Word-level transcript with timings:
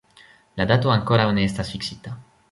La 0.61 0.65
dato 0.71 0.89
ankoraŭ 0.95 1.27
ne 1.39 1.43
estas 1.49 1.69
fiksita. 1.75 2.15